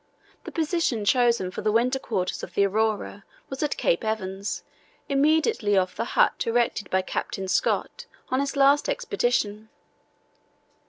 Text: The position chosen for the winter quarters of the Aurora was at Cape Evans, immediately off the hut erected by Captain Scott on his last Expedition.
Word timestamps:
The 0.45 0.51
position 0.51 1.05
chosen 1.05 1.51
for 1.51 1.61
the 1.61 1.71
winter 1.71 1.99
quarters 1.99 2.41
of 2.41 2.55
the 2.55 2.65
Aurora 2.65 3.23
was 3.49 3.61
at 3.61 3.77
Cape 3.77 4.03
Evans, 4.03 4.63
immediately 5.07 5.77
off 5.77 5.95
the 5.95 6.03
hut 6.17 6.43
erected 6.47 6.89
by 6.89 7.03
Captain 7.03 7.47
Scott 7.47 8.07
on 8.31 8.39
his 8.39 8.55
last 8.55 8.89
Expedition. 8.89 9.69